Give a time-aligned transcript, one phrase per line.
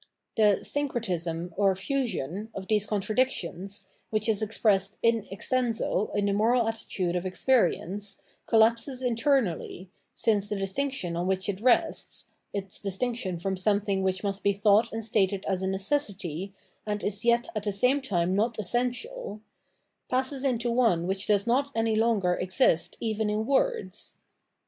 [0.35, 6.67] The syncretism, or fusion, of these contradictions, which is expressed in eodenso in the moral
[6.67, 13.55] attitude of experience, collapses internally, since the distinction on which it rests— its distinction from
[13.55, 16.51] something which must be thought and stated as a necessity,
[16.83, 19.39] and is yet at the same time not essential—
[20.11, 24.15] ^passes into one which does not any longer exist even in words.